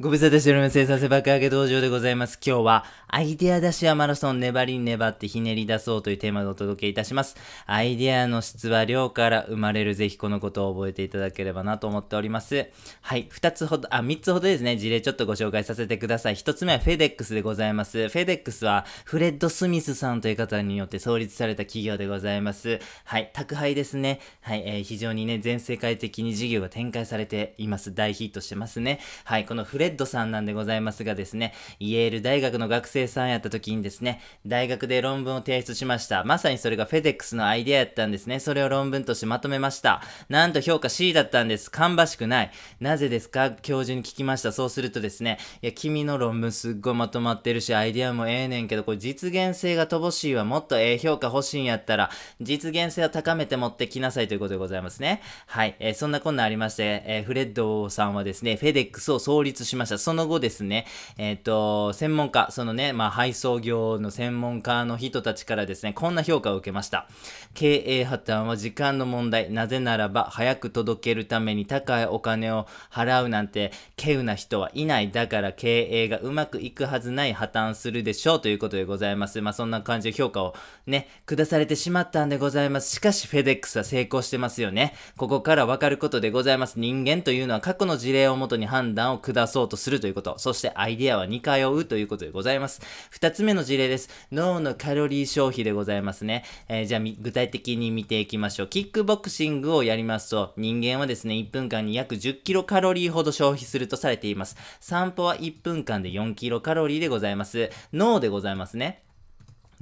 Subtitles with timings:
[0.00, 0.72] ご無沙汰しております。
[0.72, 2.38] 生産性爆上げ道場でございます。
[2.42, 7.36] 今日は、アイデア出しはマラソン粘りに粘ってひねり出そうというテーマでお届けいたします。
[7.66, 9.94] アイデアの質は量から生まれる。
[9.94, 12.70] ぜひこのことを覚えていただければなと思っております。
[13.02, 13.26] はい。
[13.28, 16.36] 二つほど、あ、三つほどですね、事例ちょっとご紹介させてください。
[16.36, 18.08] 一つ目はフェデックスでございます。
[18.08, 22.80] フェデックスは、フレッド・スミスさんという方によって創立された企業でございます。
[23.04, 23.30] はい。
[23.34, 24.20] 宅配ですね。
[24.40, 24.62] はい。
[24.64, 27.94] えー非常にね、全世界的に事業が展開されています。
[27.94, 29.00] 大ヒットしてますね。
[29.24, 29.44] はい。
[29.44, 36.22] このフレレッドさんなんでございますがですね、イェール大学の学生さんやった時にですね、大学で論文を提出しました。
[36.24, 38.38] まさにそれがフェデックスのアイデアやったんですね。
[38.38, 40.02] それを論文としてまとめました。
[40.28, 41.70] なんと評価 C だったんです。
[41.70, 42.50] 芳しくない。
[42.80, 43.50] なぜですか？
[43.50, 44.52] 教授に聞きました。
[44.52, 50.44] そうするとですね、いや、君の論文すっごいまとまってるし、アイデアもええねんけど、これ実現性が乏しいわ。
[50.44, 55.22] もっとええ評価欲しいんやったら、実現性を高めて持ってきなさいということでございますね。
[55.46, 55.74] はい。
[55.80, 59.98] えーそんなこんなありまして、えーフレッドさんはですね、フェデックスを創立ししました。
[59.98, 60.86] その後ですね、
[61.16, 67.08] えっ、と、専門家、そのね、まあ、配送業の専門家の人たちからですね、こんな評価を受けました。
[67.54, 69.50] 経営破綻は時間の問題。
[69.50, 75.10] なぜならば、早く届けるために高いお金を払うなんて、稀有な人はいない。
[75.10, 79.40] だから経営がうまくいくはずない破綻するでしょうということでございます。
[79.40, 80.54] まあ、そんな感じで評価を
[80.86, 82.90] ね、下されてしまったんでございます。
[82.96, 84.94] しかし、フェデックスは成功してますよね。
[85.16, 86.78] ここからわかることでございます。
[86.78, 90.38] 人間というのは過去の事例をもとに判断を下そうとするということ。
[90.38, 92.80] そしてアイデアは似通うということでございます。
[93.10, 94.08] 二つ目の事例です。
[94.30, 96.44] 脳のカロリー消費でございますね。
[96.68, 98.68] えーじゃあ具体的に見ていきましょう。
[98.68, 104.56] キックボクシングをやりますと、人間はですね、1分間に約10キロカロリーほど消費するとされています。
[104.80, 107.70] 散歩は1分間で4キロカロリーでございます。
[107.92, 109.11] 脳でございますね。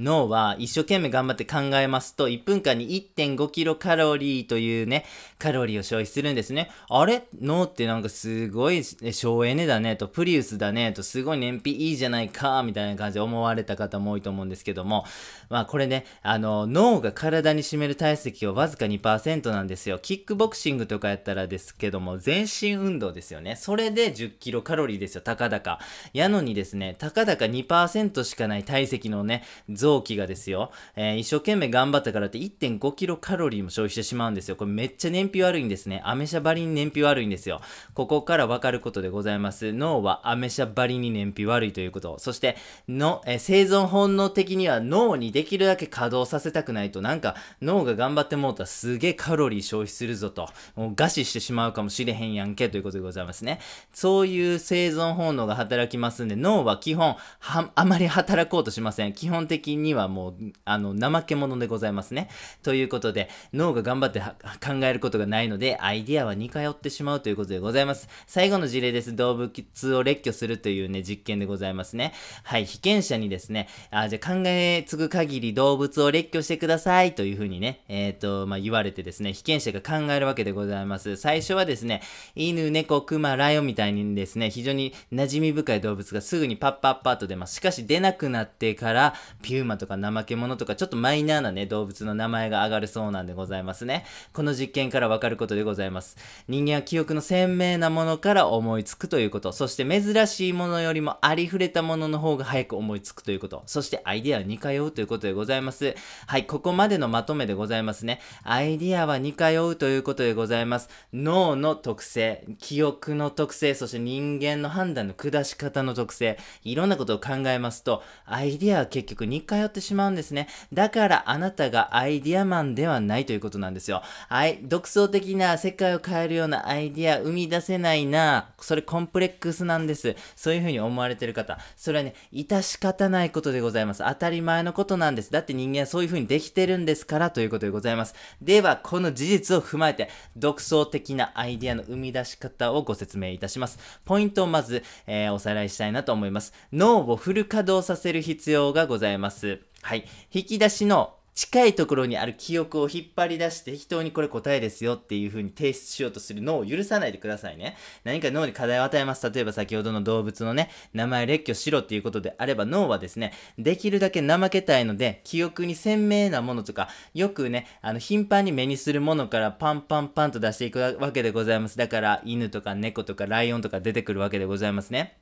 [0.01, 5.05] 脳は一生懸命頑張って考えますと、1分間に1.5キロカロリーというね、
[5.39, 6.71] カロリーを消費するんですね。
[6.89, 7.23] あれ？
[7.41, 15.05] 脳ってなんかすごい省エネだねと、プリウスだねと、すごい燃費いいじゃないか、みたいな感じで思われた方も多いと思うんですけども、
[15.49, 19.99] まあこれね、あの、脳が体に占める体積はわずか2%なんですよ。
[19.99, 23.57] キックボクシングとかやったらですけども、全身運動ですよね。
[23.57, 25.79] それで10キロカロリーですよ、たかだか。
[26.13, 29.45] やのにですね、たかだか2%しかない体積のね、
[29.91, 34.57] 臓器がですよ、えー一生懸命頑張ったからって1.5キロカロリーも消費してしまうんですよ。
[34.57, 36.01] これめっちゃ燃費悪いんですね。
[36.05, 37.61] アメ車ばりに燃費悪いんですよ。
[37.95, 39.73] ここからわかることでございます。
[39.73, 42.19] 脳はアメ車ばりに燃費悪いということ。
[42.19, 42.57] そして、
[42.89, 53.61] の、えー生存本能的には脳にできるだけ稼働させたくないと、なんか脳が頑張ってもうたらすげえカロリー消費するぞと、もう餓死してしまうかもしれへんやんけということでございますね。
[53.93, 59.13] そういう生存本能が働きますんで、脳は基本、は、あまり働こうとしません。
[59.13, 62.29] 基本的ににはもう、あの、怠け者でございますね。
[62.63, 68.09] ということで、脳が頑張って考えることがないので、アイディアは似通ってしまうということでございます。
[68.27, 69.17] 最後の事例です。
[69.17, 72.13] 動物を列挙するというね、実験でございますね。
[72.43, 81.17] はい、被験者にですね、あ、じゃ考えつく限り動物を列挙してくださいというふうにね、えっ、と、まあ、言われてですね、被験者が考えるわけでございます。
[81.17, 82.03] 最初はですね、
[82.35, 87.57] 犬、猫、熊、ライオンみたいにですね、非常に馴染み深い動物がすぐにパッパッパッと出ます。
[87.57, 94.05] しかし出なくなってから、ピューマとか怠け者とか、ちょっとマイナーなね、動物の名前が上がるそうなんでございますね。
[94.33, 96.17] この実験からわかることでございます。
[96.49, 99.53] 人間は記憶の鮮明なものから思いつくということ。
[99.53, 103.63] そして珍しいものよりもありふれたものの方が早く思いつくということ。
[103.67, 105.95] そしてアイデアは似通うということでございます。
[106.27, 108.21] はい、ここまでのまとめでございますね。
[108.43, 110.89] アイデアは似通うということでございます。
[111.13, 120.47] 脳の特性、記憶の特性、そして人間の判断の下し方の特性、いろんなことを考えますと、アイデアは結局似通通ってしまうんですね。
[120.73, 124.03] だからあなたがアイデアマンではないということなんですよ。
[124.29, 130.15] はい、独創的な世界を変えるようなアイディア生み出せないな、それコンプレックスなんです。
[130.37, 134.05] そういうふうに思われてる方、それはね、致し方ないことでございます。
[134.07, 135.33] 当たり前のことなんです。
[135.33, 138.15] だって人間はそういうふうにできてるんですからということでございます。
[138.41, 143.79] では、この事実を踏まえて、独創的なアイディアの生み出し方をご説明いたします。
[144.05, 146.53] ポイントをまず、えーおさらいしたいなと思います。
[146.73, 149.40] 脳をフル稼働させる必要がございます。
[149.83, 150.05] はい。
[150.33, 157.77] 引き出しの近いところにある記憶を引っ張り出して適当にこれ答えですよっていう風に提出しようとする脳を許さないでくださいね。
[158.05, 159.31] 何か脳に課題を与えます。
[159.31, 171.79] 例えば先ほどの動物のね、名前列挙しろっていうことであれば脳はですね、できるだけ怠けたいので、記憶に鮮明なものとか、よくね、あの、頻繁に目にするものからパンパンパンと出していくわけでございます。
[171.79, 175.20] だから、犬とか猫とかライオンとか出てくるわけでございますね。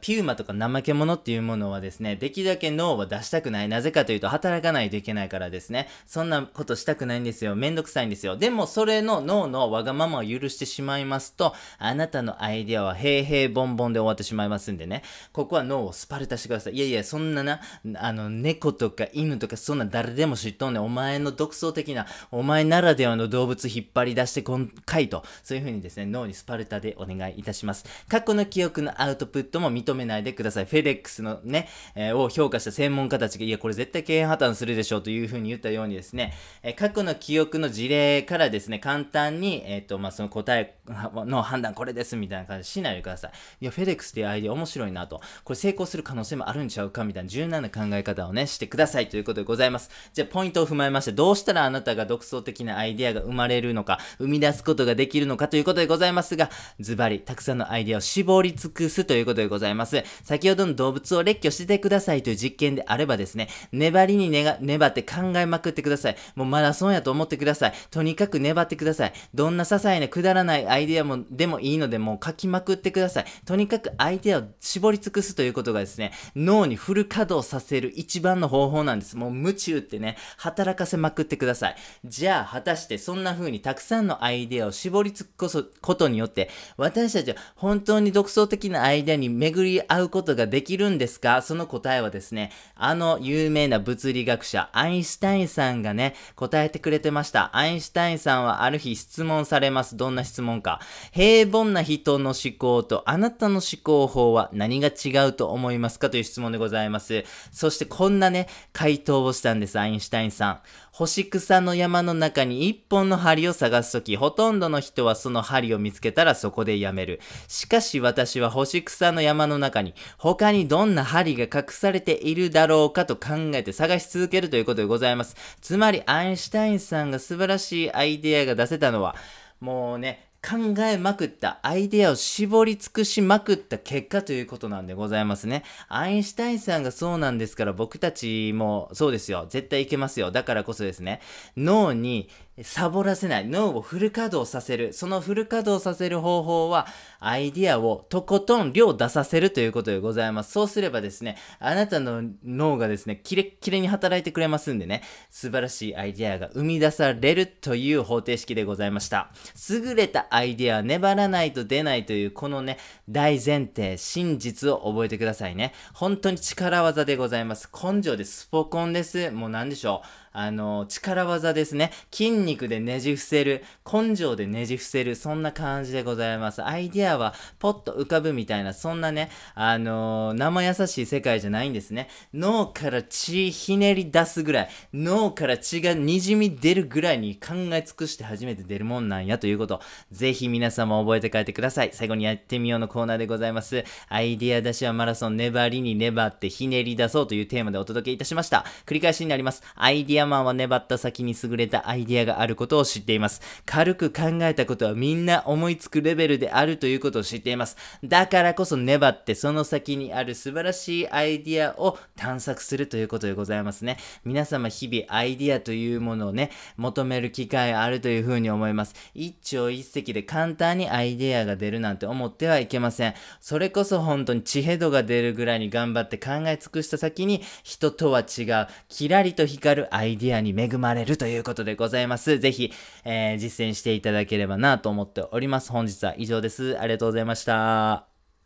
[0.00, 3.68] ピューマとか怠け者っていうものはですね、できるだけ脳を出したくない。
[3.68, 5.88] なぜかというと、働かないといけないからですね。
[6.06, 7.54] そんなことしたくないんですよ。
[7.56, 8.36] めんどくさいんですよ。
[8.36, 15.02] でも、それの脳のわがままを許してしまいますと、あなたのアイデアは平々凡々で終わってしまいますんでね。
[15.32, 16.74] ここは脳をスパルタしてください。
[16.74, 17.60] いやいや、そんなな、
[17.96, 20.84] あの、猫とか犬とかそんな誰でも知っとんねん。
[20.84, 25.24] お前の独創的な、お前ならではの動物引っ張り出してこんかいと。
[25.42, 27.84] そういう風にですね、脳にスパルタでお願いいたします。
[28.08, 30.64] 過去の記憶のアウトプットも認めないでください。
[30.64, 36.32] フェデックスのね、えー、を評価した専門家たちが、いや、これ絶対経営破綻するでしょうという風に言ったようにですね、
[36.62, 43.30] えー、過去の記憶の事例からですね、簡単に、えっ、ー、と、まあ、その答えの判断これですみたいな感じしないでください。
[43.62, 45.20] いや、フェデックスっていうアイデア面白いなと。
[45.44, 49.90] これ成功する可能性もあるんちゃうかみたいな柔軟な考え方をね、してくださいということでございます。
[50.12, 56.50] じゃあ、ポイントを踏まえまして、どうしたらあなたが独創的なアイデアが生まれるのか、生み出すことができるのかということでございますが、
[56.80, 59.59] ズバリ、たくさんのアイデアを絞り尽くすということでございます。
[59.60, 66.16] ざいます先ほどの動物を列挙してくださいという実験であればですね、粘りに粘って考えまくってください。
[66.34, 67.72] もうマラソンやと思ってください。
[67.90, 69.12] とにかく粘ってください。
[69.34, 73.26] どんな些細なくだらないアイデアも、でもいいので、もう書きまくってください。
[73.44, 79.16] とにかくアイデアを絞り尽くすということがですね、脳にフル稼働させる一番の方法なんです。
[79.16, 81.76] もう夢中ってね、働かせまくってください。
[82.04, 91.42] じゃあ、果たしてそんな風にたくさんのアイデアを絞り尽くすことによって、私たちは本当に独創的なアイデアに巡巡り合うことができるんですか？
[91.42, 97.56] その答えはですね、あの有名な物理学者、アインシュタインさんがね、答えてくれてました。
[97.56, 99.96] アインシュタインさんはある日質問されます。
[99.96, 100.80] どんな質問か。
[101.12, 106.10] 平凡な人の思考とあなたの思考法は何が違うと思いますか？
[106.10, 107.24] という質問でございます。
[107.50, 110.60] そしてこんなね、回答をしたんです、アインシュタインさん。
[110.92, 117.20] 星草の山の中に一本の針を探すとき、ほとんどの人はその針を見つけたらそこでやめる。
[117.48, 125.36] しかし私は星草の山の中に他にどんな針が隠されているだろうかと考えて探し続けるということでございます。
[125.60, 129.16] つまりアインシュタインさんが素晴らしいアイデアが出せたのは、
[129.60, 135.64] もうね、考えまくった、アイデアを絞り尽くしまくった結果ということなんでございますね。
[135.88, 139.46] アインシュタインさんがそうなんですから僕たちもそうですよ。
[139.50, 140.30] 絶対いけますよ。
[140.30, 141.20] だからこそですね、
[141.56, 142.30] 脳に
[142.62, 143.46] サボらせない。
[143.46, 144.92] 脳をフル稼働させる。
[144.92, 146.86] そのフル稼働させる方法は、
[147.18, 150.52] アイディアをとことん量出させるということでございます。
[150.52, 159.30] そうすればですね、あなたの脳がですね、キレッキレに働いてくれますんでね、素晴らしいアイディアが生み出されるという方程式でございました。
[159.70, 162.78] 優れたアイデア粘らないと出ないという、このね、
[163.08, 165.72] 大前提、真実を覚えてくださいね。
[165.92, 167.68] 本当に力技でございます。
[167.72, 168.42] 根性です。
[168.42, 169.30] スポコンです。
[169.30, 170.29] もう何でしょう。
[170.32, 171.90] あの、力技ですね。
[172.12, 176.64] 筋肉でねじ伏せる、根性でねじ伏せる、そんな感じでございます。
[176.64, 182.08] アイディアはポッと浮かぶみたいな、そんなね、あの、生優しい世界じゃないんですね。
[182.32, 189.80] 脳から血ひねり出すぐらい、脳から血が滲み出るぐらいに考え尽くして初めて出るもんなんやということ、
[190.12, 191.90] ぜひ皆様覚えて帰ってください。
[191.92, 193.84] 最後にやってみようのコーナーでございます。
[194.08, 198.64] アイディア出しはマラソン、粘りに粘ってひねり出そうというテーマでお届けいたしました。
[198.86, 199.62] 繰り返しになります。
[199.74, 203.40] アイデアマンは粘った先に優れたアイデアがあることを知っています。
[203.66, 207.76] 軽く考えたことはみんな思いつくレベルであるということを知っています。
[208.04, 213.98] だからこそ粘ってその先にある素晴らしいアイデアを探索するということでございますね。
[214.24, 218.94] 皆様日々アイデアというものをね、求める機会あるというふうに思います。
[219.14, 223.14] 一朝一夕で簡単にアイデアが出るなんて思ってはいけません。
[223.40, 232.38] それこそ本当に知恵度が出るぐらいに頑張って考え尽くした先に人とは違う、キラリと光るアイデアイディアに恵まれるということでございます。
[232.38, 232.72] ぜひ、
[233.04, 235.72] えー、実践していただければなと思っております。
[235.72, 236.78] 本日は以上です。
[236.78, 238.09] ありがとうございました。